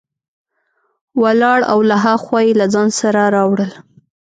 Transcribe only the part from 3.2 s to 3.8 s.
راوړل.